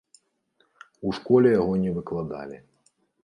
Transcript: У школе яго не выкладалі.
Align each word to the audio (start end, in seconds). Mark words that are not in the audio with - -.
У 1.09 1.11
школе 1.17 1.49
яго 1.59 1.73
не 1.83 1.91
выкладалі. 1.97 2.57